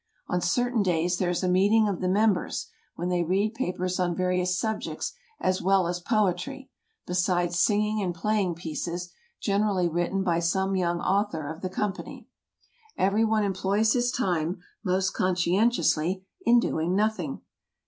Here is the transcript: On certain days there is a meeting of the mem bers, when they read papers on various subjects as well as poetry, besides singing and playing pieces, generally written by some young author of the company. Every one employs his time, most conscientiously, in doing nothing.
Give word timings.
On 0.27 0.41
certain 0.41 0.81
days 0.81 1.19
there 1.19 1.29
is 1.29 1.43
a 1.43 1.47
meeting 1.47 1.87
of 1.87 2.01
the 2.01 2.07
mem 2.09 2.33
bers, 2.33 2.71
when 2.95 3.09
they 3.09 3.23
read 3.23 3.53
papers 3.53 3.99
on 3.99 4.15
various 4.15 4.57
subjects 4.59 5.13
as 5.39 5.61
well 5.61 5.85
as 5.85 5.99
poetry, 5.99 6.71
besides 7.05 7.59
singing 7.59 8.01
and 8.01 8.15
playing 8.15 8.55
pieces, 8.55 9.11
generally 9.39 9.87
written 9.87 10.23
by 10.23 10.39
some 10.39 10.75
young 10.75 11.01
author 11.01 11.47
of 11.47 11.61
the 11.61 11.69
company. 11.69 12.27
Every 12.97 13.23
one 13.23 13.43
employs 13.43 13.93
his 13.93 14.11
time, 14.11 14.57
most 14.83 15.11
conscientiously, 15.13 16.25
in 16.47 16.59
doing 16.59 16.95
nothing. 16.95 17.41